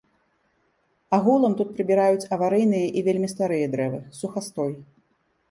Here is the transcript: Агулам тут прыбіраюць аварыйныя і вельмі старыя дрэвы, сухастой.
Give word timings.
Агулам 1.17 1.53
тут 1.59 1.69
прыбіраюць 1.75 2.29
аварыйныя 2.39 2.87
і 2.89 2.99
вельмі 3.09 3.27
старыя 3.35 3.69
дрэвы, 3.77 4.01
сухастой. 4.23 4.71